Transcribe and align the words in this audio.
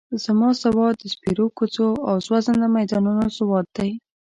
زما 0.25 0.49
سواد 0.61 0.93
د 1.01 1.03
سپېرو 1.13 1.45
کوڅو 1.57 1.89
او 2.09 2.15
سوځنده 2.27 2.67
میدانونو 2.77 3.23
سواد 3.37 3.65
دی. 3.75 3.91